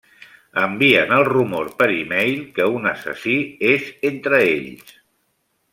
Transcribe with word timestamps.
Envien 0.61 1.13
el 1.17 1.25
rumor 1.27 1.69
per 1.81 1.89
e-mail 1.97 2.41
que 2.57 2.67
un 2.79 2.93
assassí 2.95 3.37
és 3.75 3.87
entre 4.15 4.41
ells. 4.55 4.99